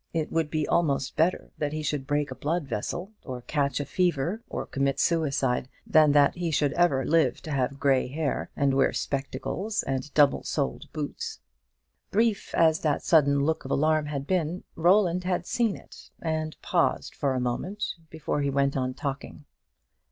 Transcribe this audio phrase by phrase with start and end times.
[0.13, 3.85] It would be almost better that he should break a blood vessel, or catch a
[3.85, 8.73] fever, or commit suicide, than that he should ever live to have grey hair, and
[8.73, 11.39] wear spectacles and double soled boots.
[12.09, 17.13] Brief as that sudden look of alarm had been, Roland had seen it, and paused
[17.13, 19.45] for a moment before he went on talking.